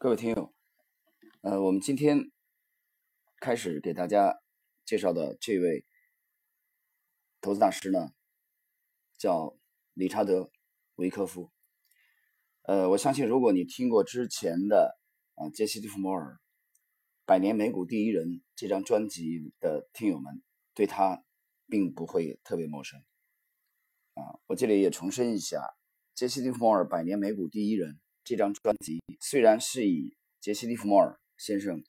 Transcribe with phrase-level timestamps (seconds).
[0.00, 0.54] 各位听友，
[1.40, 2.30] 呃，我们今天
[3.40, 4.38] 开始给大家
[4.84, 5.84] 介绍的这位
[7.40, 8.12] 投资大师呢，
[9.16, 9.58] 叫
[9.94, 10.42] 理查德·
[10.94, 11.50] 维科夫。
[12.62, 15.00] 呃，我相信如果你听过之前的
[15.34, 16.34] 啊杰西·利弗摩尔
[17.24, 20.40] 《百年美股第一人》这张专辑的听友们，
[20.74, 21.24] 对他
[21.66, 23.00] 并不会特别陌生。
[24.14, 25.60] 啊，我这里也重申一下，
[26.14, 27.94] 杰西·利弗摩尔《百年美股第一人》。
[28.28, 31.82] 这张专辑虽然是以杰西·利弗莫尔先生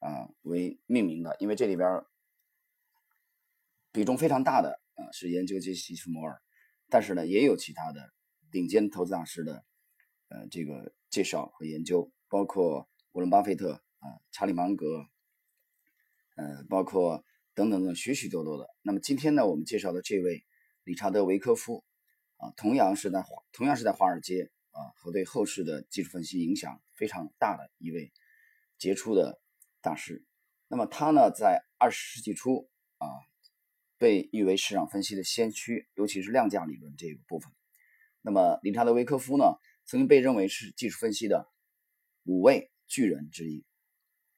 [0.00, 2.04] 啊为命名的，因为这里边
[3.90, 6.42] 比重非常大的啊是研究杰西·利弗莫尔，
[6.90, 8.12] 但是呢也有其他的
[8.50, 9.64] 顶尖投资大师的
[10.28, 15.06] 呃这个介绍和研究，包括沃伦·巴菲特啊、查理·芒格，
[16.36, 18.68] 呃，包括等等等许许多多的。
[18.82, 20.44] 那么今天呢，我们介绍的这位
[20.84, 21.82] 理查德·维科夫
[22.36, 24.50] 啊，同样是在华，同样是在华尔街。
[24.72, 28.12] 啊，和对后世的技术分析影响非常大的一位
[28.76, 29.40] 杰出的
[29.80, 30.26] 大师。
[30.68, 33.06] 那么他呢，在二十世纪初啊，
[33.98, 37.52] 被誉为市场分析的先驱，尤其是量价理论这个部分。
[38.20, 39.44] 那么理查德·维科夫呢，
[39.84, 41.48] 曾经被认为是技术分析的
[42.24, 43.64] 五位巨人之一。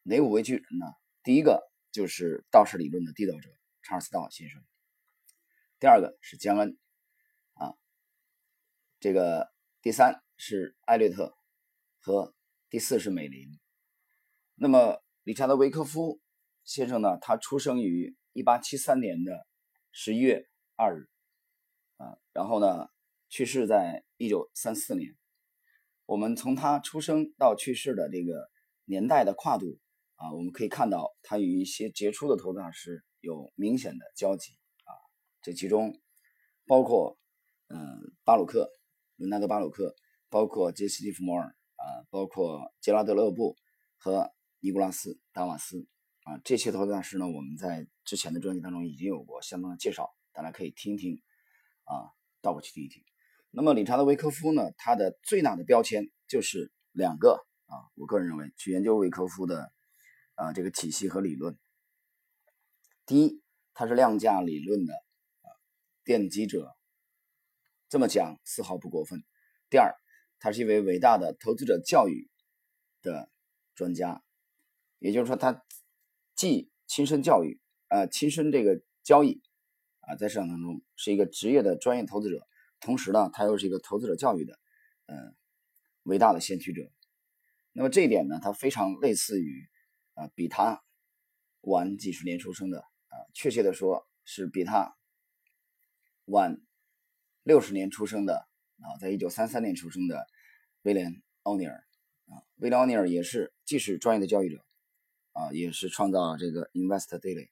[0.02, 0.86] 哪五位巨人呢？
[1.22, 3.48] 第一个就是道氏理论的缔造者
[3.82, 4.62] 查尔斯·道先生。
[5.78, 6.78] 第二个是江恩
[7.54, 7.74] 啊，
[9.00, 9.50] 这个
[9.84, 10.18] 第三。
[10.36, 11.36] 是艾略特
[12.00, 12.34] 和
[12.70, 13.48] 第四是美林。
[14.54, 16.20] 那么理查德·维科夫
[16.64, 17.18] 先生呢？
[17.20, 19.46] 他出生于一八七三年的
[19.92, 21.06] 十一月二日，
[21.98, 22.88] 啊，然后呢
[23.28, 25.14] 去世在一九三四年。
[26.06, 28.50] 我们从他出生到去世的这个
[28.86, 29.78] 年代的跨度
[30.16, 34.50] 啊，我们可以看到他与一些杰出的投资大师有明显的交集
[34.84, 34.91] 啊。
[35.42, 36.00] 这其中
[36.66, 37.19] 包括
[37.69, 37.78] 嗯
[38.24, 38.69] 巴鲁克，
[39.25, 39.94] 伦纳德·巴鲁克。
[40.30, 43.56] 包括杰西·利弗摩尔啊，包括杰拉德·勒布
[43.97, 45.86] 和尼古拉斯·达瓦斯
[46.25, 51.22] 啊，这些投资大师呢，我们在之前的专辑当中已经有过相当的介绍，大家可以听听
[51.84, 52.10] 啊，
[52.43, 53.04] 倒过去听一听。
[53.53, 59.71] 那么理查德·维科夫呢，他的最大的标签就是两个啊，我个人认为去研究维科夫的
[60.34, 61.56] 啊这个体系和理论。
[63.06, 63.41] 第一，
[63.72, 64.94] 他是量价理论的
[66.04, 66.75] 奠基者，
[67.94, 69.22] 这么讲丝毫不过分。
[69.71, 69.94] 第二。
[70.41, 72.28] 他是一位伟大的投资者教育
[73.03, 73.31] 的
[73.77, 74.22] 专家，
[74.99, 75.65] 也就是说，他
[76.34, 79.41] 既亲身教育，呃，亲身这个交易，
[80.00, 82.47] 啊，在市场当中是一个职业的专业投资者，
[82.81, 84.59] 同时呢，他又是一个投资者教育的，
[85.06, 85.34] 嗯，
[86.03, 86.93] 伟大的先驱者。
[87.72, 89.71] 那么这一点呢，他非常类似于，
[90.12, 90.83] 啊，比他
[91.62, 94.94] 晚几十年出生的，啊，确切的说是比他
[96.27, 96.60] 晚
[97.44, 98.49] 六十年出生的，
[98.81, 100.27] 啊，在一九三三年出生的。
[100.82, 101.12] 威廉·
[101.44, 101.82] 奥尼尔
[102.27, 104.62] 啊，威廉·奥尼尔也是既是专业的教育者
[105.32, 107.47] 啊，也是创造了这个《Invest Daily》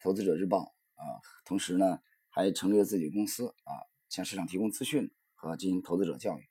[0.00, 2.00] 投资者日报啊，同时呢
[2.30, 3.70] 还成立了自己的公司啊，
[4.08, 6.48] 向市场提供资讯和进行投资者教育。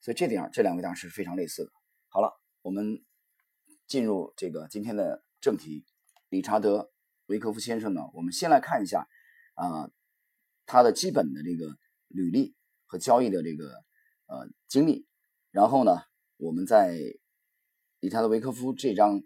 [0.00, 1.72] 所以这点这两位大师非常类似的。
[2.06, 3.04] 好了，我们
[3.88, 5.84] 进入这个今天的正题，
[6.28, 6.78] 理查德·
[7.26, 9.08] 维科夫先生呢，我们先来看一下
[9.54, 9.90] 啊
[10.64, 11.76] 他的基本的这个
[12.14, 12.54] 履历
[12.86, 13.84] 和交易的这个
[14.26, 15.06] 呃经历。
[15.50, 16.02] 然后呢，
[16.36, 16.96] 我们在
[18.00, 19.16] 理查德·维科夫这张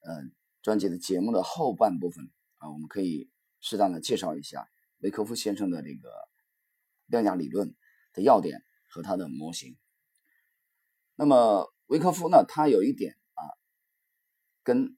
[0.00, 0.22] 呃
[0.62, 3.30] 专辑的节目的后半部分啊，我们可以
[3.60, 4.68] 适当的介绍一下
[4.98, 6.10] 维科夫先生的这个
[7.06, 7.74] 量价理论
[8.12, 9.76] 的要点和他的模型。
[11.14, 13.42] 那么维科夫呢，他有一点啊，
[14.62, 14.96] 跟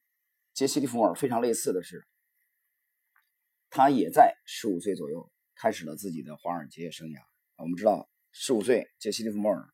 [0.53, 2.07] 杰西·利弗莫尔非常类似的是，
[3.71, 7.21] 他也在十五岁左右开始了自己的华尔街生涯。
[7.57, 9.69] 我们知道，十五岁杰西·利弗莫尔。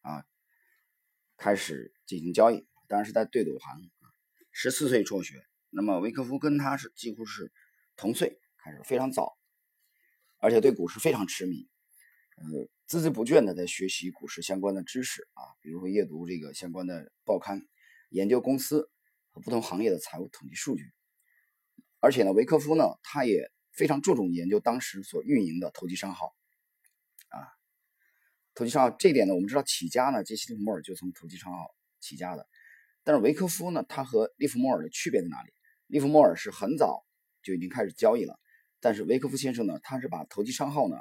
[0.00, 0.24] 啊，
[1.36, 3.90] 开始进行交易，当然是在对赌行。
[4.50, 7.52] 十四岁辍学，那么维克夫跟他是几乎是
[7.96, 9.36] 同岁，开始非常早，
[10.38, 11.68] 而且对股市非常痴迷，
[12.38, 12.44] 呃，
[12.88, 17.60] 孜孜不倦的在学习股市相关的知识啊，比如说阅读这个相关的报刊，
[18.08, 18.90] 研究公司
[19.28, 20.90] 和不同行业的财务统计数据。
[21.98, 26.34] 而且呢，维克夫呢，他也非常注重研究当时所运营的投机商号，
[27.28, 27.48] 啊。
[28.54, 32.48] 投机商号这一点呢，我们知道起家呢，杰西·利弗莫尔就从投机商号起家的。
[33.02, 35.52] 但是维科夫呢，他和利弗莫尔的区别在哪里？
[35.86, 37.04] 利弗莫尔是很早
[37.42, 38.38] 就已经开始交易了，
[38.80, 40.96] 但是维科夫先生呢，他是把投机商号呢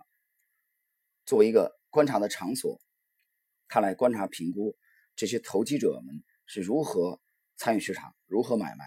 [1.26, 2.80] 作为一个观察的场所，
[3.68, 4.78] 他来观察评估
[5.16, 7.22] 这些投机者们是如何
[7.58, 8.86] 参与市场、如何买卖。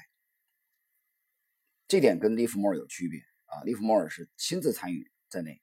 [1.87, 3.20] 这点跟利弗莫尔有区别
[3.53, 5.61] 啊，利弗莫尔是亲自参与在内，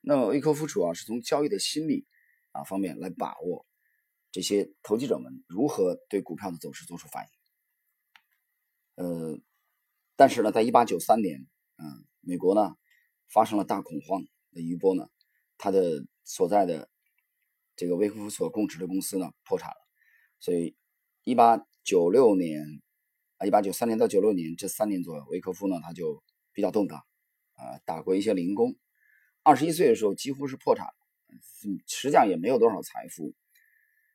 [0.00, 2.06] 那么维科夫主要是从交易的心理。
[2.54, 3.64] 啊，方面来把握
[4.30, 7.30] 这些投机者们如何对股票的走势做出反应。
[9.02, 9.40] 呃，
[10.16, 11.46] 但是呢，在一八九三年，
[11.78, 12.76] 嗯，美国呢
[13.30, 15.08] 发生了大恐慌的余波呢，
[15.56, 16.90] 他的所在的
[17.74, 19.76] 这个维克夫所供职的公司呢破产了，
[20.38, 20.76] 所以
[21.24, 22.82] 一八九六年
[23.38, 27.02] 啊，一八九三年到九六年这三年左右，维克夫呢他就比较动荡，
[27.54, 28.76] 啊，打过一些零工，
[29.42, 30.88] 二十一岁的时候几乎是破产，
[31.86, 33.34] 实际上也没有多少财富。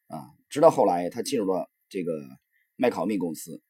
[0.07, 2.12] 啊，直到后来他进入了这个
[2.75, 3.62] 麦考密公司，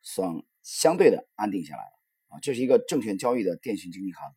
[0.00, 1.92] 算相对的安定下来了
[2.28, 2.38] 啊。
[2.40, 4.34] 这是一个证券交易的电信经纪行，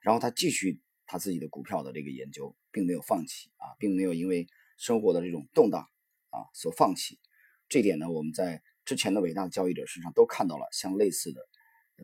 [0.00, 5.88] 然后他继续他自己的股票的这个研究，并没有放弃啊，并没有因为生活的这种动荡
[6.30, 7.20] 啊所放弃。
[7.68, 11.40] 这点呢，我们在之前的伟大的交易者身上都看到了相类似的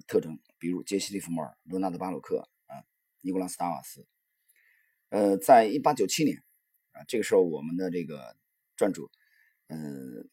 [0.06, 2.85] 特征，比如杰西·利弗莫尔、罗纳德·巴鲁克啊、
[3.21, 4.06] 尼古拉斯·达瓦斯。
[5.09, 6.43] 呃，在一八九七年
[6.93, 8.37] 啊，这个时候我们的这个。
[8.75, 9.12] 专注，
[9.69, 10.29] 嗯，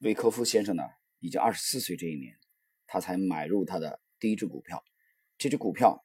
[0.00, 0.84] 维科夫先生呢，
[1.18, 2.38] 已经二十四岁这一年，
[2.86, 4.84] 他才买入他的第一只股票。
[5.36, 6.04] 这只股票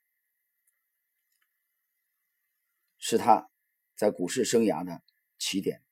[2.98, 3.52] 是他
[3.96, 5.04] 在股市生涯的
[5.38, 5.84] 起点。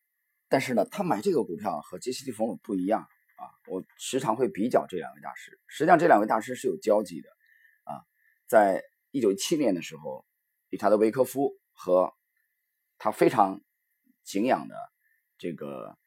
[0.47, 3.47] 但是呢，他买这个股票和杰西·利弗莫尔不一样啊。
[3.67, 7.29] 我时常会比较这两位大师，实际上这两位大师是有交集的
[7.85, 8.03] 啊。
[8.45, 10.25] 在一九一七年的时候，
[10.69, 12.13] 理查德·维科夫和
[12.97, 13.61] 他非常。
[14.27, 14.75] 敬仰的
[15.37, 15.97] 这个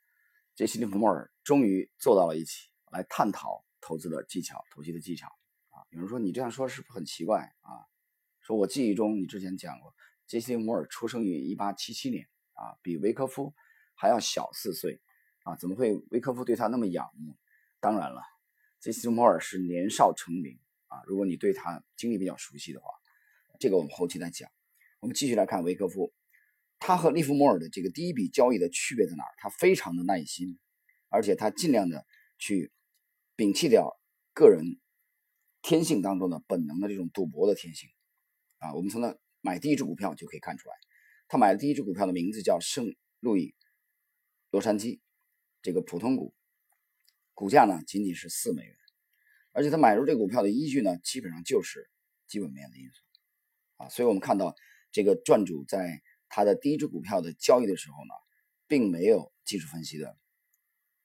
[0.55, 5.27] 杰西·利弗莫尔终于坐到了一起，来探讨投资的技巧、投机的技巧
[5.71, 5.81] 啊。
[5.89, 7.81] 有人说你这样说是不是很奇怪啊？
[8.43, 9.95] 说我记忆中你之前讲过，
[10.27, 13.55] 杰西·利弗莫尔出生于1877年啊，比维科夫
[13.95, 15.01] 还要小四岁
[15.43, 17.37] 啊，怎么会维科夫对他那么仰慕？
[17.81, 18.23] 当然了，
[18.79, 20.59] 杰西·利弗莫尔是年少成名
[20.89, 21.03] 啊。
[21.07, 22.91] 如果你对他经历比较熟悉的话，
[23.59, 24.51] 这个我们后期再讲。
[25.01, 26.13] 我们继续来看维科夫。
[26.79, 29.35] 他和利弗莫尔的这个第一笔交易的区别在哪儿？
[29.37, 30.59] 他非常的耐心，
[31.11, 32.07] 而且他尽量的
[32.39, 32.73] 去
[33.37, 34.01] 摒弃掉
[34.33, 34.81] 个人
[35.61, 37.91] 天性当中的本能的这种赌博的天性
[38.61, 38.73] 啊。
[38.75, 40.75] 我们从他买第一只股票就可以看出来，
[41.29, 43.55] 他买的第一只股票的名字叫圣路易
[44.51, 45.01] 洛杉矶
[45.63, 46.35] 这个普通股，
[47.35, 48.77] 股价呢仅仅是四美元，
[49.53, 51.91] 而且他买入这股票的依据呢，基本上就是
[52.27, 53.03] 基本面的因素
[53.77, 53.89] 啊。
[53.89, 54.55] 所以我们看到
[54.93, 56.03] 这个赚主在。
[56.33, 58.15] 他的第一只股票的交易的时候呢，
[58.69, 60.17] 并没有技术分析的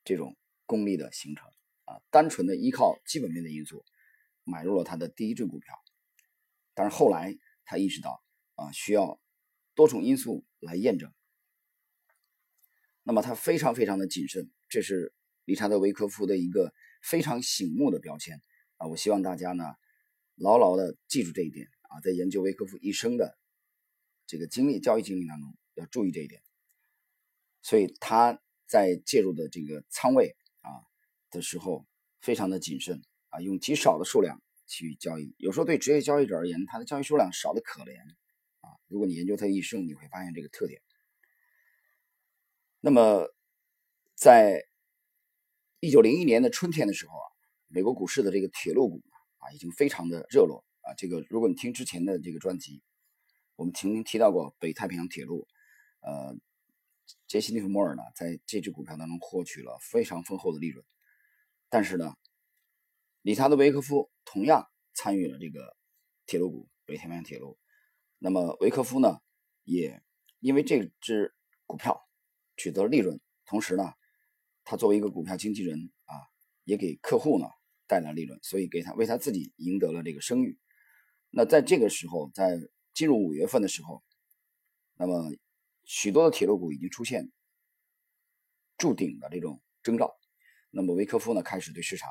[0.04, 0.38] 这种
[0.68, 1.50] 功力的形成
[1.86, 3.84] 啊，单纯的依靠基本面的因素
[4.44, 5.74] 买入了他的第一只股票。
[6.75, 8.24] 但是后来他意识到
[8.54, 9.19] 啊，需要
[9.74, 11.12] 多种因素来验证。
[13.07, 15.13] 那么他非常非常的谨慎，这是
[15.46, 16.74] 理查德·维科夫的一个
[17.04, 18.42] 非常醒目的标签
[18.78, 18.88] 啊。
[18.88, 19.63] 我希望大家呢
[20.36, 23.38] 牢牢的记住这一点啊，在研究维科夫一生的。
[24.25, 26.42] 这个经历交易经历当中要注意这一点，
[27.62, 30.81] 所以他在介入的这个仓位啊
[31.30, 31.86] 的时候
[32.22, 35.36] 非常的谨慎啊，用极少的数量去交易。
[35.38, 38.00] 有时候对职业交易者而言，他的交易数量少的可怜
[38.62, 38.74] 啊。
[38.88, 40.81] 如果你研究他一生，你会发现这个特点。
[42.86, 43.28] 那么，
[44.14, 44.64] 在
[45.80, 47.26] 一九零一年的春天的时候啊，
[47.68, 49.02] 美国股市的这个铁路股
[49.40, 50.94] 啊已经非常的热络啊。
[50.94, 52.84] 这个如果你听之前的这个专辑。
[53.56, 55.48] 我们曾经提到过北太平洋铁路，
[56.02, 56.36] 呃，
[57.28, 60.86] 杰西·利弗莫尔呢，在这只股票当中获取了非常丰厚的利润。
[61.70, 62.13] 但是呢，
[63.24, 65.75] 理查德·维克夫同样参与了这个
[66.27, 67.58] 铁路股北太平洋铁路。
[68.20, 69.18] 那么维克夫呢，
[69.63, 70.04] 也
[70.39, 71.34] 因为这只
[71.65, 72.04] 股票
[72.57, 73.93] 取得利润，同时呢，
[74.63, 76.15] 他作为一个股票经纪人啊，
[76.63, 77.47] 也给客户呢
[77.88, 80.57] 带来利润，所以给他为他自己赢得了这个声誉。
[81.29, 82.59] 那在这个时候，在
[82.93, 84.03] 进入五月份的时候，
[84.95, 85.31] 那么
[85.83, 87.31] 许多的铁路股已经出现
[88.77, 90.17] 筑顶的这种征兆。
[90.71, 92.09] 那么维科夫呢，开始对市场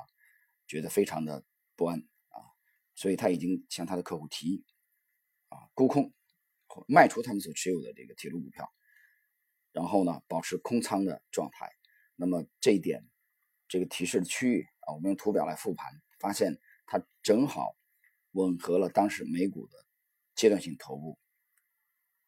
[0.67, 1.99] 觉得非常的不安
[2.29, 2.39] 啊，
[2.95, 4.65] 所以他已经向他的客户提议
[5.49, 6.13] 啊，沽空
[6.87, 8.71] 卖出他们所持有的这个铁路股票，
[9.75, 11.71] 然后呢，保持空仓的状态。
[12.17, 13.07] 那么这一点，
[13.69, 17.77] 这个提示的区域啊，我们用图表来复盘，发现它正好
[18.31, 19.85] 吻合了当时美股的。
[20.37, 21.17] 阶段性头部，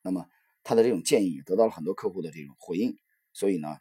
[0.01, 0.29] 那么
[0.63, 2.97] 他的这种建议得到了很多客户的这种回应，
[3.33, 3.81] 所以呢，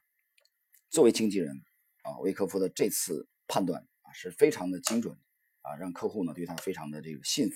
[0.90, 1.62] 作为经纪人
[2.02, 5.16] 啊，维克夫的这次判断啊是非常的精准
[5.62, 7.56] 啊，让客户呢对他非常的这个信服。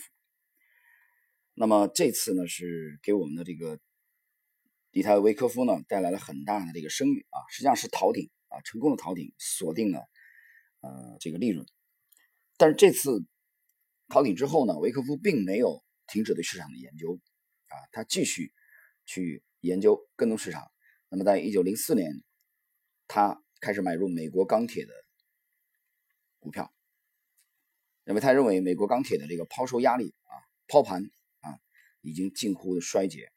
[1.56, 3.80] 那么这次呢是给我们的这个
[4.91, 10.00] 理查维科夫呢带来了很大的这个声誉啊，实际上是逃顶啊，成功的逃顶，锁定了
[10.81, 11.65] 呃这个利润。
[12.58, 13.25] 但是这次
[14.08, 15.84] 逃顶之后呢，维科夫并没有。
[16.12, 17.19] 停止对市场的研究，
[17.67, 18.51] 啊，他继续
[19.05, 20.72] 去研究跟踪市场，
[21.08, 22.24] 那么在一九零四年，
[23.08, 24.91] 他开始买入美国钢铁的
[26.39, 26.74] 股票，
[28.05, 30.34] 因为他认为美国钢铁的这个抛售压力啊、
[30.67, 31.03] 抛盘
[31.41, 31.60] 啊
[32.01, 33.31] 已经近乎的衰竭。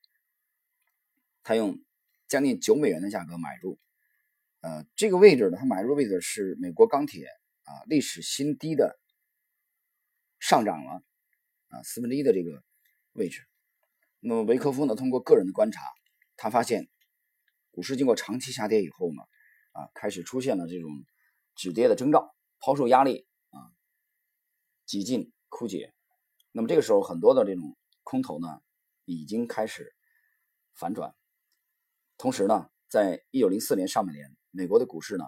[1.42, 1.82] 他用
[2.28, 3.78] 将近九美元的价格买入，
[4.60, 7.26] 呃，这个位置呢，他买入位置是美国钢铁
[7.64, 8.98] 啊历史新低的
[10.38, 11.02] 上涨了
[11.68, 12.62] 啊四分之一的这个
[13.12, 13.46] 位置。
[14.20, 15.82] 那么维科夫呢，通过个人的观察，
[16.36, 16.88] 他发现
[17.70, 19.22] 股市经过长期下跌以后呢，
[19.72, 20.90] 啊，开始出现了这种
[21.56, 23.58] 止跌的征兆，抛售压力啊
[24.86, 25.92] 几近枯竭。
[26.52, 28.60] 那么这个时候，很多的这种空头呢，
[29.04, 29.92] 已经开始
[30.74, 31.14] 反转。
[32.22, 35.24] 同时呢，在一九零四年上半年，美国的股市呢，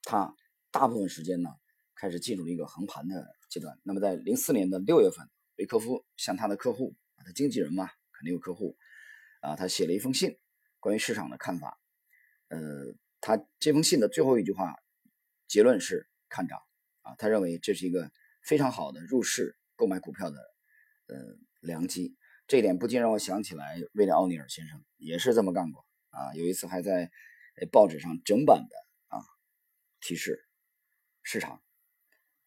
[0.00, 0.34] 它
[0.70, 1.50] 大部分时间呢
[1.94, 3.78] 开始进入了一个横盘的阶段。
[3.82, 8.78] 那么在零四年的六月份，维科夫向他的客户，啊他经纪人嘛，肯定有客户，
[9.42, 10.38] 啊，他写了一封信，
[10.80, 11.78] 关于市场的看法。
[12.48, 12.58] 呃，
[13.20, 14.74] 他这封信的最后一句话，
[15.46, 16.58] 结论是看涨，
[17.02, 20.38] 啊，他认为这是一个非常好的入市购买股票的
[21.08, 22.16] 呃良机。
[22.48, 26.32] 这一点不禁让我想起来，威廉·奥尼尔先生也是这么干过啊。
[26.34, 27.10] 有一次还在
[27.70, 28.76] 报纸上整版的
[29.08, 29.20] 啊
[30.00, 30.48] 提示
[31.22, 31.62] 市场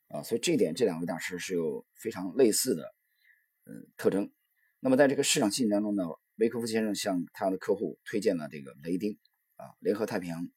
[0.07, 2.95] 啊，所以这点这两位大师是有非常类似的
[3.65, 4.33] 嗯特征。
[4.79, 6.03] 那么在这个市场信息当中呢，
[6.37, 9.19] 维科夫先生向他的客户推荐了这个雷丁
[9.57, 10.49] 啊、联合太平洋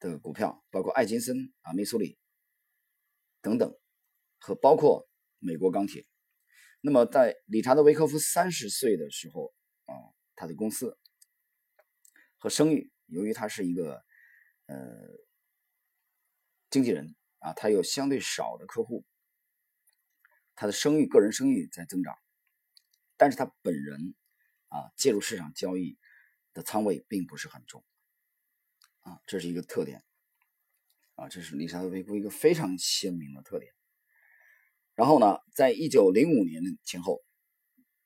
[0.00, 2.18] 的股票，包括艾金森啊、密苏里
[3.40, 3.74] 等等，
[4.38, 5.08] 和包括
[5.38, 6.04] 美国钢铁。
[6.86, 9.54] 那么，在理查德·维科夫三十岁的时候，
[9.86, 9.96] 啊，
[10.36, 10.98] 他的公司
[12.36, 14.04] 和声誉，由于他是一个
[14.66, 14.76] 呃
[16.68, 19.02] 经纪人啊，他有相对少的客户，
[20.54, 22.18] 他的声誉、个人声誉在增长，
[23.16, 24.14] 但是他本人
[24.68, 25.96] 啊，介入市场交易
[26.52, 27.82] 的仓位并不是很重，
[29.00, 30.04] 啊，这是一个特点，
[31.14, 33.72] 啊，这是理查德·维科夫一个非常鲜明的特点。
[34.94, 37.20] 然后呢，在一九零五年的前后，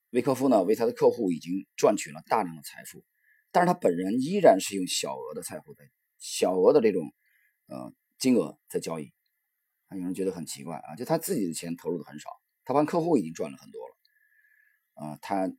[0.08, 3.04] 维科夫呢为他的客户已经赚取了大量的财富，
[3.52, 7.12] 但是他本人依然是用小额的财富在小额的这种
[7.66, 9.12] 呃金额在交易。
[9.88, 12.30] 啊，有人觉得很奇怪啊，就他自己的钱投入的很少，
[12.64, 13.96] 他帮客户已经赚了很多了。
[14.94, 15.52] 啊，他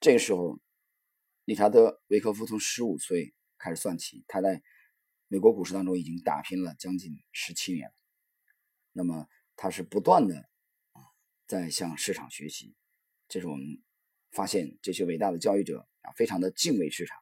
[0.00, 0.58] 这个时候，
[1.44, 4.62] 理查德·维科夫从十五岁开始算起，他在
[5.28, 7.92] 美国股市当中已经打拼了将近十七年。
[8.92, 9.28] 那么。
[9.56, 10.36] 他是不断的
[10.92, 11.02] 啊，
[11.46, 12.74] 在向市场学习，
[13.28, 13.82] 这是我们
[14.30, 17.16] 发现这些伟大的交易者啊，非常的敬畏市场。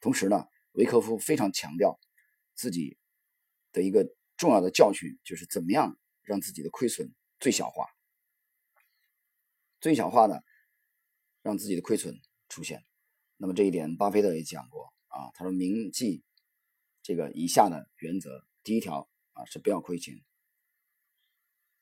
[0.00, 1.98] 同时呢，维科夫非常强调
[2.54, 2.98] 自己
[3.72, 7.86] 的一个重要的教训，就是怎么样让自己的亏损最小化，
[9.80, 10.44] 最小化的
[11.42, 12.84] 让自己的亏损出现。
[13.36, 16.24] 那么这一点，巴菲特也讲过啊，他说铭记
[17.02, 20.22] 这个以下的原则：第一条啊是不要亏钱。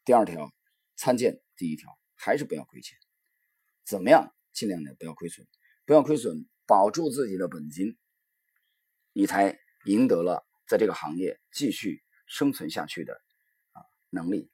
[0.04, 0.52] 第二条，
[0.96, 2.98] 参见第一条，还是不要亏钱。
[3.84, 4.34] 怎么样？
[4.52, 5.46] 尽量的不要亏损，
[5.86, 7.96] 不要亏损，保住自己的本金，
[9.12, 13.14] 你才赢得了在这个行业继续生存下去的
[13.72, 14.50] 啊能力。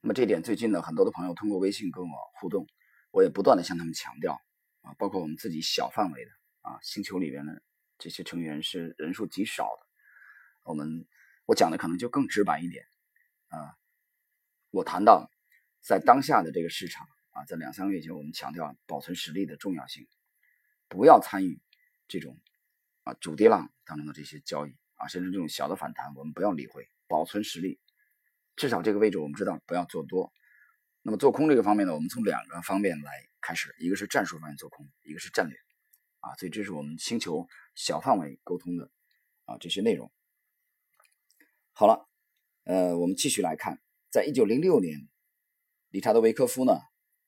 [0.00, 2.66] 那么这点，最近呢，很多的朋友通过微信跟我互动，
[3.10, 4.40] 我也不断的向他们强调
[4.80, 6.30] 啊，包括我们自己小范围的
[6.62, 7.62] 啊星球里边的
[7.98, 9.86] 这些成员是人数极少的，
[10.62, 11.06] 我们
[11.44, 12.84] 我讲的可能就更直白一点
[13.48, 13.76] 啊。
[14.76, 15.30] 我谈到，
[15.80, 20.06] 在当下的这个市场啊，在两三个月前，我们强调保存实力的重要性，
[20.86, 21.58] 不要参与
[22.08, 22.38] 这种
[23.04, 27.80] 啊主跌浪当中的这些交易啊，甚至这种小的反弹，我们不要理会，保存实力。
[28.54, 30.30] 至少这个位置我们知道不要做多。
[31.00, 35.56] 那么做空这个方面呢，我们从两个方面来开始，一个是战术方面做空，一个是战略
[36.20, 36.36] 啊。
[36.36, 38.90] 所以这是我们星球小范围沟通的
[39.46, 40.12] 啊这些内容。
[41.72, 42.06] 好了，
[42.64, 43.80] 呃，我们继续来看。
[44.10, 45.08] 在一九零六年，
[45.88, 46.80] 理查德·维科夫呢，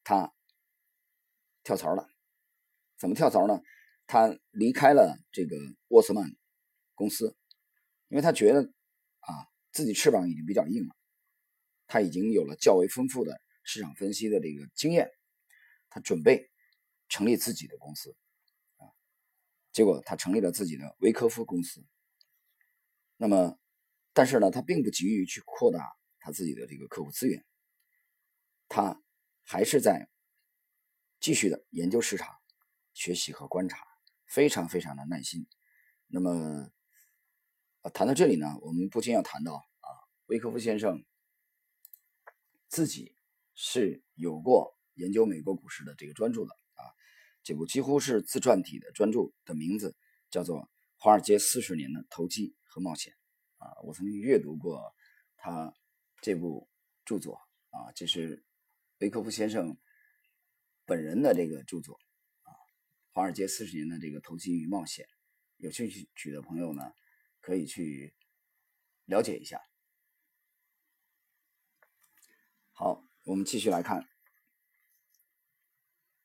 [0.04, 0.32] 他
[1.62, 2.08] 跳槽了。
[2.98, 3.60] 怎么跳槽呢？
[4.06, 5.56] 他离开了这个
[5.88, 6.34] 沃斯曼
[6.94, 7.36] 公司，
[8.08, 8.62] 因为他觉得
[9.20, 10.96] 啊，自己翅膀已经比较硬了，
[11.86, 15.10] 他已经有了较为丰富的市场分析的这个经验，
[15.90, 16.50] 他准备
[17.08, 18.16] 成立自己的公司
[18.78, 18.88] 啊。
[19.72, 21.84] 结果他成立了自己的维科夫公司。
[23.18, 23.58] 那么，
[24.14, 25.86] 但是呢，他并不急于去扩大。
[26.28, 27.42] 他自己的这个客户资源，
[28.68, 29.02] 他
[29.40, 30.10] 还是在
[31.20, 32.36] 继续的研究市场、
[32.92, 33.82] 学习和观察，
[34.26, 35.46] 非常非常的耐心。
[36.06, 36.70] 那么，
[37.80, 39.88] 啊谈到这里呢，我们不禁要谈到啊，
[40.26, 41.02] 维科夫先生
[42.68, 43.16] 自己
[43.54, 46.84] 是有过研究美国股市的这个专注的啊。
[47.42, 49.96] 这部几乎是自传体的专著的名字
[50.28, 50.60] 叫做
[50.98, 53.14] 《华尔街四十年的投机和冒险》
[53.64, 54.94] 啊，我曾经阅读过
[55.38, 55.72] 他
[56.20, 56.68] 这部
[57.04, 58.44] 著作啊，这是
[58.98, 59.78] 维克夫先生
[60.84, 61.94] 本人的这个著作
[62.42, 62.50] 啊，
[63.12, 65.06] 《华尔街四十年的这个投机与冒险》，
[65.56, 66.92] 有兴趣的朋友呢，
[67.40, 68.14] 可以去
[69.04, 69.60] 了解一下。
[72.72, 74.08] 好，我们继续来看，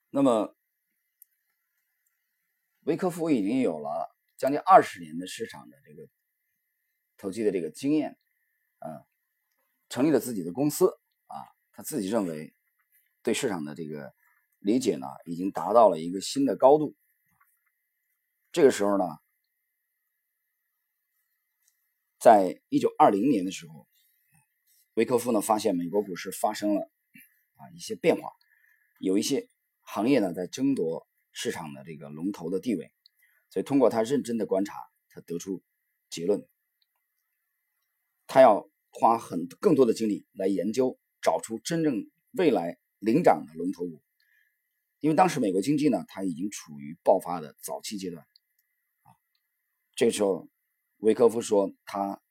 [0.09, 0.55] 那么。
[2.85, 6.09] 维克夫已经有了将近二十年的市场的这个
[7.15, 8.19] 投机的这个经验，
[8.79, 9.07] 啊，
[9.93, 10.87] 成立了自己的公司
[11.27, 11.37] 啊，
[11.71, 12.51] 他自己认为
[13.21, 14.11] 对市场的这个
[14.57, 16.95] 理解呢，已经达到了一个新的高度。
[18.51, 19.05] 这个时候呢，
[22.17, 23.87] 在一九二零年的时候，
[24.95, 26.89] 维克夫呢发现美国股市发生了
[27.57, 28.31] 啊一些变化，
[28.97, 29.47] 有一些
[29.81, 31.07] 行业呢在争夺。
[31.35, 32.91] 市场的这个龙头的地位，
[33.49, 34.75] 所以通过他认真的观察，
[35.09, 35.63] 他得出
[36.11, 36.47] 结论：
[38.27, 44.01] 他要花很更多的精力来研究，找出真正未来领涨的龙头股。
[44.99, 48.25] 因为当时美国经济呢，它已经处于爆发的早期阶段。
[49.95, 50.47] 这个时候，
[50.97, 52.21] 维科夫说，他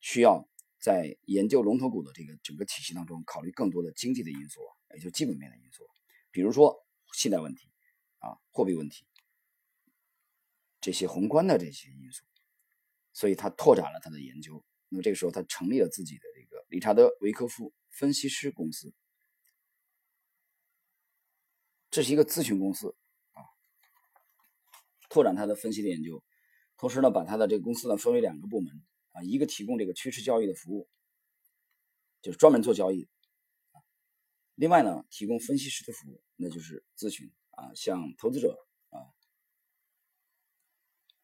[0.00, 0.48] 需要
[0.80, 4.60] 在研究龙头股的这个整个体系当中，考虑更多的经济的因素，
[4.94, 5.84] 也就基本面的因素，
[6.30, 7.68] 比如说信贷问题。
[8.18, 9.06] 啊，货币问题，
[10.80, 12.24] 这些宏观的这些因素，
[13.12, 14.64] 所以他拓展了他的研究。
[14.88, 18.94] 那么这个时候，他成立了自己的这个理查德·维科夫分析师公司，
[21.90, 22.96] 这是一个咨询公司
[23.32, 23.42] 啊，
[25.08, 26.22] 拓展他的分析的研究。
[26.76, 30.88] 同时呢，把他的这个公司呢分为两个部门啊，一个提供这个趋势交易的服务，
[32.22, 33.08] 就是专门做交易；
[34.54, 37.32] 另外呢，提供分析师的服务，那就是咨询。
[37.56, 39.00] 啊，向投资者啊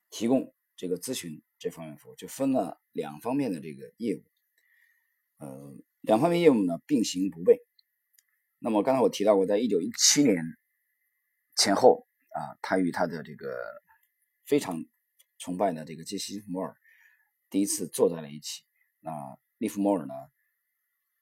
[0.09, 4.25] 提供这个咨询这方面服务，就分了两方面的这个业务，
[5.37, 7.63] 呃，两方面业务呢并行不悖。
[8.59, 10.45] 那么刚才我提到过，在一九一七年
[11.55, 13.55] 前后啊，他与他的这个
[14.45, 14.85] 非常
[15.39, 16.77] 崇拜的这个杰西·摩尔
[17.49, 18.65] 第一次坐在了一起。
[18.99, 20.13] 那利弗莫尔呢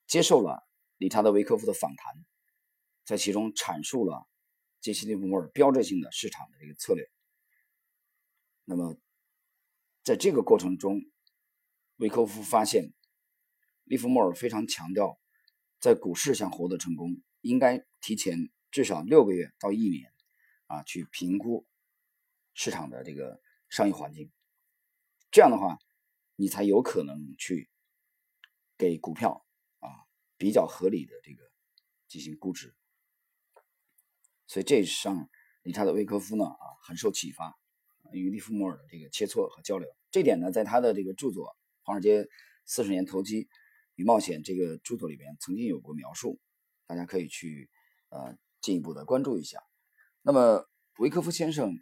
[0.07, 2.14] 接受了理查德·维科夫的访谈，
[3.05, 4.27] 在其中阐述了。
[4.81, 7.07] 杰西·利弗莫尔标志性的市场的这个策略。
[8.64, 8.96] 那么，
[10.02, 11.02] 在这个过程中，
[11.96, 12.92] 维科夫发现，
[13.84, 15.20] 利弗莫尔非常强调，
[15.78, 20.12] 在股市想获得成功，应该提前至少六个月到一年
[20.66, 21.66] 啊，去评估
[22.54, 24.32] 市场的这个商业环境。
[25.30, 25.78] 这样的话，
[26.34, 27.70] 你才有可能去
[28.78, 29.46] 给股票
[29.80, 29.88] 啊
[30.38, 31.52] 比较合理的这个
[32.08, 32.74] 进行估值。
[34.46, 35.28] 所以这上
[35.62, 37.60] 理查德·维科夫呢啊很受启发，
[38.12, 41.46] 与利弗莫尔的这个切磋和交流，这点呢在他的这个著作
[41.83, 42.29] 《华尔街
[42.64, 43.49] 四十年投机
[43.94, 46.38] 与冒险》这个著作里边曾经有过描述，
[46.87, 47.70] 大家可以去
[48.09, 49.62] 呃进一步的关注一下。
[50.23, 50.66] 那么
[50.99, 51.75] 维科夫先生，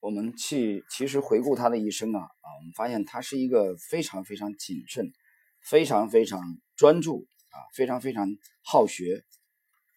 [0.00, 5.12] 我们去其实回顾他的一生啊啊，我们发现他是一个非常非常谨慎、
[5.60, 9.24] 非常非常专注啊、非常非常好学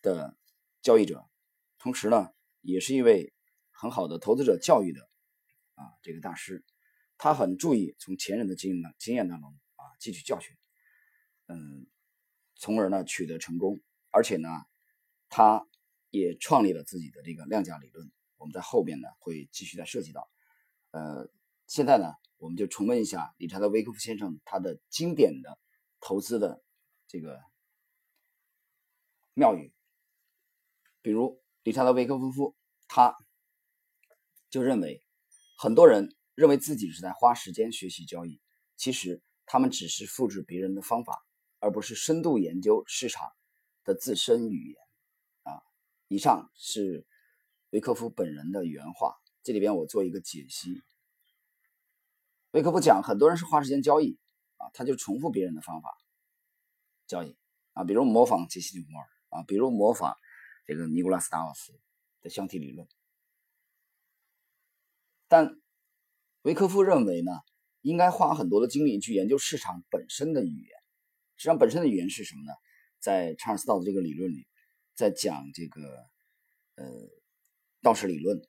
[0.01, 0.38] 的。
[0.81, 1.27] 交易者，
[1.79, 2.29] 同时呢，
[2.62, 3.34] 也是一位
[3.85, 5.07] 很好的投资者教育的
[5.75, 6.65] 啊这个大师，
[7.19, 10.57] 他很注意从前人的经验经验当中啊汲取教训，
[11.45, 11.85] 嗯，
[12.55, 14.49] 从而呢取得成功，而且呢，
[15.29, 15.67] 他
[16.09, 20.27] 也创立了自己的这个量价理论，我们在后边呢会继续再涉及到，
[20.89, 21.29] 呃，
[21.67, 25.59] 现在呢我们就重温一下理查德·维克夫先生他的经典的
[25.99, 26.63] 投资的
[27.07, 27.39] 这个
[29.35, 29.71] 妙语。
[31.03, 32.55] 比如理查德·维克夫妇，
[32.87, 33.15] 他
[34.49, 35.03] 就认为，
[35.58, 38.41] 很多人认为自己是在花时间学习交易，
[38.77, 41.25] 其实他们只是复制别人的方法，
[41.60, 43.27] 而不是深度研究市场
[43.84, 44.77] 的自身语言。
[45.43, 45.62] 啊，
[46.08, 47.05] 以上是
[47.71, 50.81] 维克夫本人的原话，这里边我做一个解析。
[52.51, 54.17] 维克夫讲，很多人是花时间交易，
[54.58, 55.97] 啊，他就重复别人的方法
[57.08, 57.38] 交易，
[57.73, 60.15] 啊，比如模仿杰西·利弗莫尔，啊，比如模仿。
[60.67, 61.79] 这个尼古拉斯·达沃斯
[62.21, 62.88] 的箱体理论，
[65.27, 65.59] 但
[66.41, 67.31] 维科夫认为呢，
[67.81, 70.69] 应该花很多的精力去研究市场本身的语言。
[71.38, 72.51] 实际上，本身的语言是什么呢？
[72.99, 74.47] 在查尔斯·道的这个理论里，
[74.93, 76.05] 在讲这个
[76.75, 76.85] 呃
[77.81, 78.41] 道氏理论、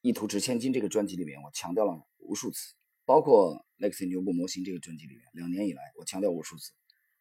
[0.00, 2.74] 一图值千金这个专辑里面，我强调了无数次，
[3.04, 6.72] 包括雷克斯牛布模型这个专辑里面，两年以来我强调无数次，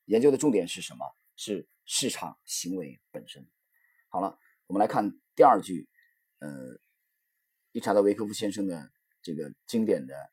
[0.05, 1.05] 研究的重点是什么？
[1.35, 1.67] 是。
[1.91, 3.49] 市场行为本身。
[4.09, 5.89] 好了，我们来看第二句，
[6.37, 6.47] 呃，
[7.71, 10.31] 理查德维科夫先生的这个经典的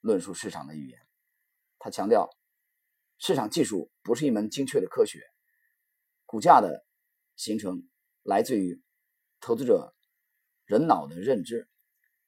[0.00, 1.00] 论述市场的语言，
[1.78, 2.30] 他强调，
[3.18, 5.20] 市场技术不是一门精确的科学，
[6.24, 6.86] 股价的
[7.36, 7.88] 形成
[8.22, 8.80] 来自于
[9.40, 9.94] 投资者
[10.64, 11.68] 人脑的认知，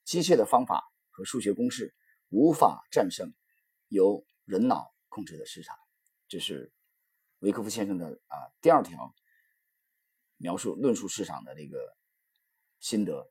[0.05, 1.95] 机械的方法和数学公式
[2.29, 3.33] 无法战胜
[3.89, 5.77] 由人脑控制的市场。
[6.29, 6.73] 这是
[7.39, 9.15] 维科夫先生的啊第二条。
[10.43, 11.95] 描述论述市场的这个
[12.79, 13.31] 心得，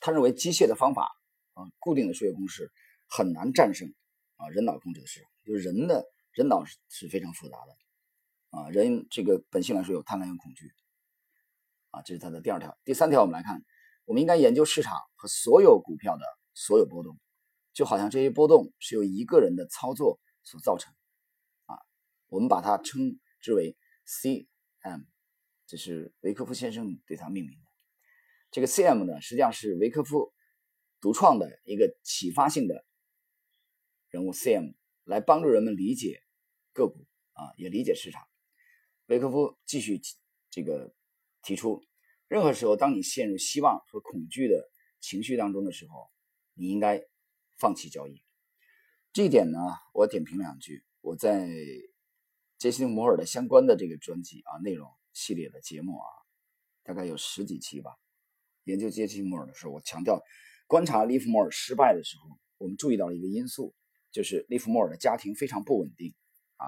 [0.00, 1.10] 他认为机械的方法
[1.54, 2.72] 啊，固定的数学公式
[3.06, 3.92] 很难战胜
[4.36, 5.30] 啊人脑控制的市场。
[5.44, 10.72] 就是人的人脑是是非常复杂的啊，人这个本性来说有贪婪有恐惧
[11.90, 12.76] 啊，这是他的第二条。
[12.84, 13.64] 第三条，我们来看，
[14.04, 17.18] 我们应该研究市场和所有股票的所有波动，
[17.72, 20.92] 就好像这些波动是由一个人的操作所造成
[21.66, 21.78] 啊，
[22.28, 25.04] 我们把它称之为 CM。
[25.66, 27.69] 这是维科夫先生对他命名的。
[28.50, 30.32] 这个 CM 呢，实际上是维科夫
[31.00, 32.84] 独创的一个启发性的
[34.08, 36.22] 人物 CM，来帮助人们理解
[36.72, 38.26] 个股啊，也理解市场。
[39.06, 40.00] 维科夫继续
[40.50, 40.94] 这个
[41.42, 41.84] 提出，
[42.28, 46.10] 任何时候，当你陷入希望和恐惧的情绪当中的时候，
[46.54, 47.02] 你应该
[47.58, 48.22] 放弃交易。
[49.12, 49.58] 这一点呢，
[49.92, 50.84] 我点评两句。
[51.00, 51.48] 我在
[52.58, 54.90] 杰西·摩尔的相关的这个专辑啊内容。
[55.12, 56.06] 系列的节目啊，
[56.84, 57.98] 大概有十几期吧。
[58.64, 60.20] 研究杰西·摩尔的时候，我强调，
[60.66, 63.74] 观察利弗莫尔失败的时候，我们注意到了一个因素，
[64.12, 66.14] 就是利弗莫尔的家庭非常不稳定
[66.56, 66.66] 啊。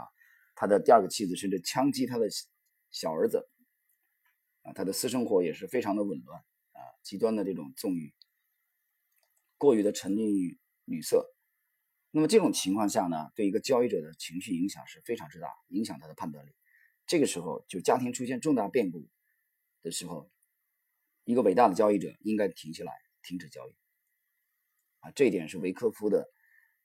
[0.54, 2.28] 他的第二个妻子甚至枪击他的
[2.90, 3.48] 小儿子
[4.62, 6.40] 啊，他的私生活也是非常的紊乱
[6.72, 8.14] 啊，极端的这种纵欲，
[9.58, 11.26] 过于的沉溺于女色。
[12.10, 16.50] 那么这种情况下呢，对一个交易者的情绪影响是非常之大，影响他的判断力。
[17.06, 19.08] 这个时候，就家庭出现重大变故
[19.82, 20.30] 的时候，
[21.24, 23.74] 一个伟大的交易者应该停下来，停止交易。
[25.00, 26.28] 啊，这一点是维科夫的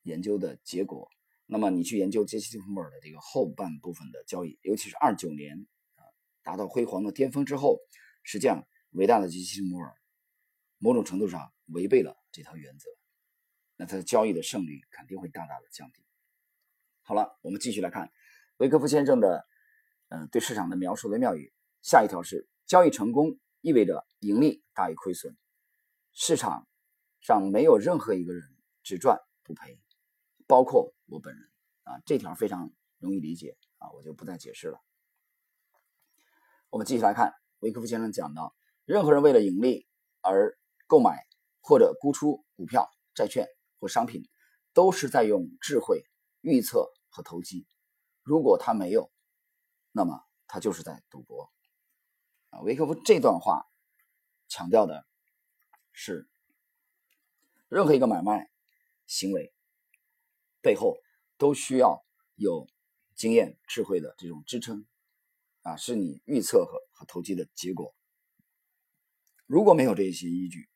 [0.03, 1.09] 研究的结果。
[1.45, 6.03] 那么，你去研究杰西·利弗莫尔的这个后半部分的交易，尤其是二九年啊
[6.43, 7.79] 达到辉煌的巅峰之后，
[8.23, 9.95] 实际上伟大的杰西·利弗莫尔
[10.77, 12.89] 某种程度上违背了这套原则，
[13.75, 16.03] 那他的交易的胜率肯定会大大的降低。
[17.01, 18.11] 好了，我们继续来看
[18.57, 19.45] 维科夫先生的。
[20.09, 21.51] 嗯，对市场的描述的妙语。
[21.81, 25.35] 下一条是交易成功意味着盈利大于亏损，
[26.13, 26.67] 市场
[27.21, 28.43] 上没有任何一个人
[28.83, 29.81] 只赚不赔，
[30.47, 31.49] 包括我本人
[31.83, 31.99] 啊。
[32.05, 34.79] 这条非常容易理解啊，我就不再解释了。
[36.69, 39.87] 我们继续来看，维克夫先生讲到，任何人为了盈利
[40.21, 41.25] 而购买
[41.61, 43.47] 或者沽出股票、债券
[43.79, 44.29] 或商品，
[44.73, 46.03] 都是在用智慧
[46.41, 47.65] 预测和投机。
[48.21, 49.11] 如果他没有，
[49.91, 51.51] 那么他就是在赌博
[52.49, 52.61] 啊！
[52.61, 53.65] 维克夫这段话
[54.47, 55.05] 强调的
[55.91, 56.29] 是，
[57.67, 58.49] 任何一个买卖
[59.05, 59.53] 行为
[60.61, 60.97] 背后
[61.37, 62.05] 都需要
[62.35, 62.67] 有
[63.15, 64.85] 经验、智慧的这种支撑
[65.61, 67.95] 啊，是你预测和和投机的结果。
[69.45, 70.69] 如果没有这些依据，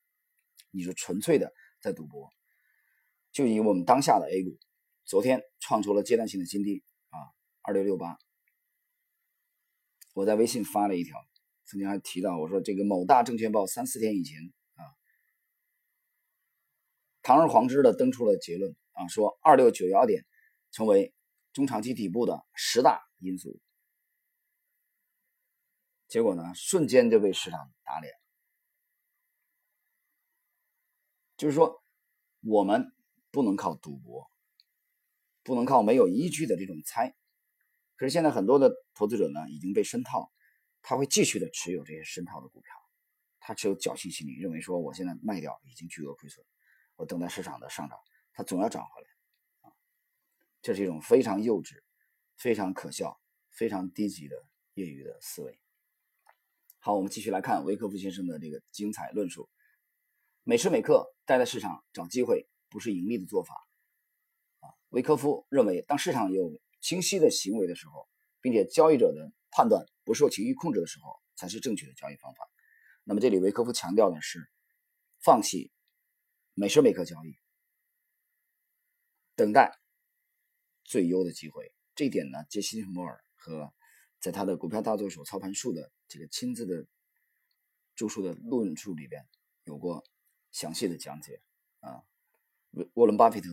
[0.71, 2.29] 你是纯粹的在赌博。
[3.31, 4.60] 就以我们当下的 A 股，
[5.05, 7.15] 昨天创出了阶段性的新低啊，
[7.62, 8.17] 二六六八。
[10.13, 11.17] 我在微信发了一条，
[11.71, 14.84] 曾经还提到，我说这个某大证券报三四天以前啊，
[17.21, 20.25] 堂而皇之的登出了结论啊，说二六九幺点
[20.71, 21.13] 成为
[21.53, 23.57] 中长期底部的十大因素，
[26.10, 28.13] 结果呢，瞬间就被市场打脸。
[31.38, 31.81] 就是说，
[32.41, 32.93] 我们
[33.31, 34.29] 不能靠赌博，
[35.41, 37.15] 不能靠没有依据的这种猜。
[37.95, 40.29] 可是现在很多的投资者呢已经被深套，
[40.81, 42.73] 他会继续的持有这些深套的股票，
[43.39, 46.45] 他持有侥幸心理，认为说我现在卖掉已经巨额亏损，
[46.95, 47.97] 我等待市场的上涨，
[48.33, 49.73] 它总要涨回来啊，
[50.61, 51.81] 这是一种非常幼稚、
[52.37, 54.35] 非常可笑、非常低级的
[54.73, 55.59] 业余的思维。
[56.79, 59.49] 好，我们继续来看维克夫先生的这个精彩论述：
[60.43, 63.53] 每时每刻待在市场找机会，不是盈利的做法
[64.61, 64.73] 啊。
[64.89, 68.09] 维克夫认为，当市场有清晰的行为的时候，
[68.41, 72.49] 并且交易者的判断不受情绪控制的时候，才是正确的交易方法。
[73.03, 74.49] 那么这里维科夫强调的是，
[75.19, 75.71] 放弃
[76.53, 77.35] 每时每刻交易，
[79.35, 79.77] 等待
[80.83, 81.73] 最优的机会。
[81.93, 83.73] 这一点呢，杰西·摩尔和
[84.19, 86.87] 在他的《股票大作手操盘术》的这个亲自的
[87.95, 89.27] 著述的论述里边
[89.63, 90.03] 有过
[90.51, 91.41] 详细的讲解
[91.79, 92.03] 啊。
[92.93, 93.49] 沃伦·巴菲特、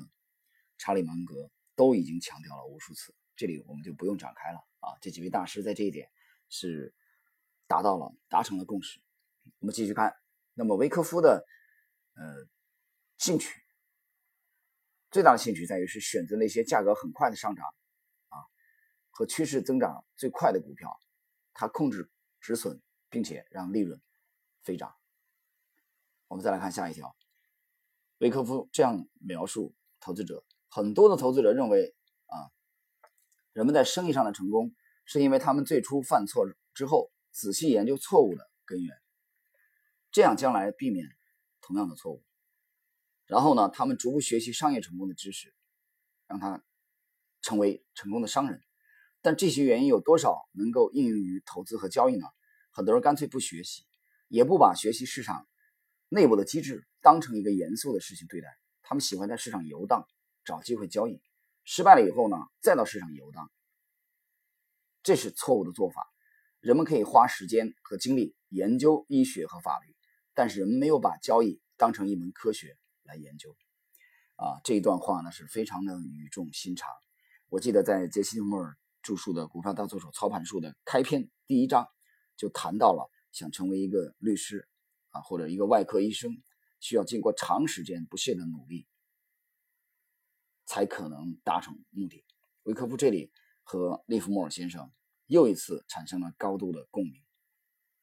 [0.79, 1.51] 查理·芒格。
[1.79, 4.97] 都已经强调了无数次，这里我们就不用展开了啊。
[5.01, 6.09] 这几位大师在这一点
[6.49, 6.95] 是
[7.67, 9.01] 达到了达成了共识
[9.61, 10.15] 我们继续看，
[10.55, 11.45] 那么维科夫的
[12.15, 12.47] 呃
[13.17, 13.63] 兴趣
[15.11, 17.67] 最大的兴趣在于是选择那些价格很快的上涨
[18.29, 18.39] 啊
[19.11, 20.99] 和趋势增长最快的股票，
[21.55, 22.11] 他控制
[22.41, 24.01] 止损，并且让利润
[24.63, 24.95] 飞涨。
[26.27, 27.17] 我们再来看下一条，
[28.19, 32.53] 维科夫这样描述投资者，很多的投资者认为啊，
[33.53, 38.97] 人们在生意上的成功是因为他们最初犯错之后仔细研究错误的根源。
[40.11, 41.07] 这样将来避免
[41.61, 42.25] 同样的错误，
[43.27, 45.55] 然后呢，他们逐步学习商业成功的知识，
[46.27, 46.65] 让他
[47.43, 48.63] 成为成功的商人。
[49.21, 52.27] 但这些原因有多少能够应用于投资和交易呢？
[52.71, 53.85] 很多人干脆不学习，
[54.29, 55.47] 也不把学习市场
[56.09, 58.49] 内部的机制当成一个严肃的事情对待。
[58.83, 60.07] 他们喜欢在市场游荡，
[60.45, 61.21] 找机会交易，
[61.71, 63.53] 失败了以后呢，再到市场游荡。
[65.03, 66.09] 这是错误的做法。
[66.61, 69.95] 人们可以花时间和精力研究医学和法律。
[70.33, 73.55] 但是人们没有把交易当成一门科学来研究，
[74.37, 76.89] 啊，这一段话呢是非常的语重心长。
[77.51, 81.87] 我记得在杰西·莫尔著述的《股票大作手操盘术》的开篇第一章
[82.39, 84.67] 就谈到了，想成为一个律师
[85.11, 86.33] 啊或者一个外科医生，
[86.81, 88.87] 需要经过长时间不懈的努力，
[90.69, 92.25] 才可能达成目的。
[92.65, 94.93] 维科夫这里和利弗莫尔先生
[95.25, 97.25] 又一次产生了高度的共鸣。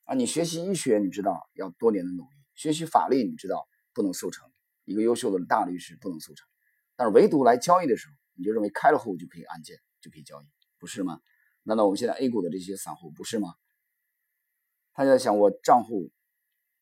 [0.05, 4.51] 啊，你学习医学，你知道要多年的努力；学习法律，你知道不能速成。
[4.83, 6.47] 一个优秀的大律师不能速成，
[6.95, 10.47] 但是唯独来交易的时候，你就认为开了户就可以按键就可以交易，
[10.79, 11.21] 不是吗？
[11.63, 13.53] 难道我们现在 A 股的这些散户不是吗？
[14.93, 16.11] 他就在想，我账户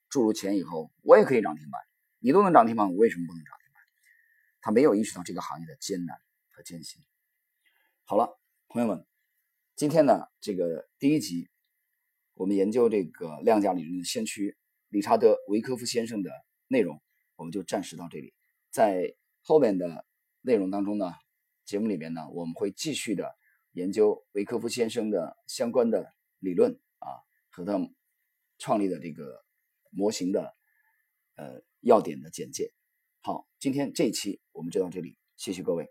[0.07, 1.81] 注入钱以后，我也可以涨停板，
[2.19, 3.53] 你都能涨停板，我为什么不能涨？
[4.63, 6.17] 他没有意识到这个行业的艰难
[6.49, 7.03] 和艰辛。
[8.05, 9.05] 好了，朋友们，
[9.75, 11.49] 今天呢，这个第一集。
[12.35, 14.57] 我们研究这个量价理论的先驱
[14.89, 16.31] 理查德·维科夫先生的
[16.67, 16.99] 内容，
[17.35, 18.33] 我们就暂时到这里。
[18.71, 20.03] 在后面的
[20.41, 21.13] 内容当中呢，
[21.63, 23.35] 节目里面呢，我们会继续的
[23.73, 27.21] 研究维科夫先生的相关的理论啊，
[27.51, 27.77] 和他
[28.57, 29.45] 创立的这个
[29.91, 30.55] 模型的
[31.35, 32.73] 呃要点的简介。
[33.25, 35.87] 好，今天这一期我们就到这里，谢谢各位。